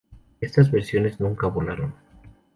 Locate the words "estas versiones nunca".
0.41-1.45